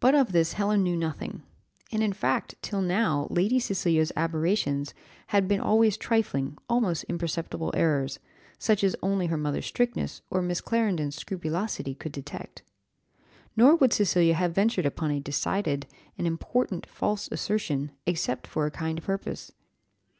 [0.00, 1.44] But of this Helen knew nothing;
[1.92, 4.92] and, in fact, till now Lady Cecilia's aberrations
[5.28, 8.18] had been always trifling, almost imperceptible, errors,
[8.58, 12.64] such as only her mother's strictness or Miss Clarendon's scrupulosity could detect.
[13.56, 15.86] Nor would Cecilia have ventured upon a decided,
[16.18, 19.52] an important, false assertion, except for a kind purpose.